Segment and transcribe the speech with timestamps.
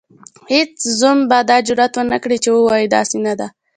[0.51, 3.47] هیڅ زوم به دا جرئت ونکړي چې ووايي داسې نه ده.